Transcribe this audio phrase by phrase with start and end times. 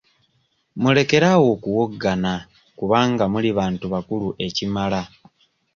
[0.81, 2.33] Mulekere awo okuwoggana
[2.77, 5.01] kubanga muli bantu bakulu ekimala.